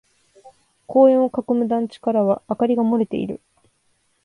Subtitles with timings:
[0.87, 3.39] 公園を囲む団地からは明かりが漏れている。